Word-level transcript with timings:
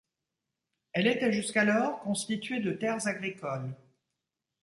Elle 0.93 1.05
était 1.05 1.31
jusqu'alors 1.31 1.99
constituée 1.99 2.59
de 2.59 2.71
terres 2.71 3.05
agricoles. 3.05 3.75